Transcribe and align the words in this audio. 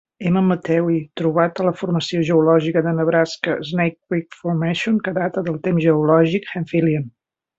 "M. 0.27 0.33
matthewi"- 0.33 0.99
trobat 1.19 1.59
a 1.63 1.65
la 1.67 1.73
formació 1.81 2.21
geològica 2.29 2.83
de 2.87 2.93
Nebraska 3.01 3.55
Snake 3.69 3.99
Creek 3.99 4.39
Formation, 4.39 4.97
que 5.09 5.15
data 5.19 5.47
del 5.51 5.63
temps 5.69 5.87
geològic 5.89 6.53
"Hemphillian". 6.55 7.07